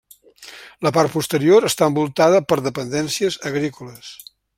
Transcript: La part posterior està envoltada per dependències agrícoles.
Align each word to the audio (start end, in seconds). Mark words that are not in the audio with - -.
La 0.85 0.91
part 0.95 1.11
posterior 1.17 1.67
està 1.69 1.89
envoltada 1.93 2.39
per 2.53 2.59
dependències 2.69 3.37
agrícoles. 3.51 4.11